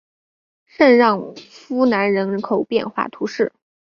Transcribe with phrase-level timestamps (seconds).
[0.65, 3.53] 圣让夫兰人口变化图示